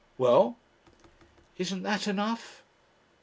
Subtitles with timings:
[0.17, 0.57] "Well?"
[1.59, 2.63] "Isn't that enough?"